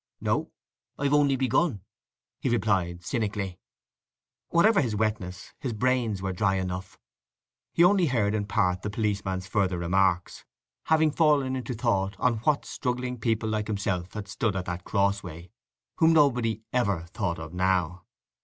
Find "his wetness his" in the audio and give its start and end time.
4.81-5.73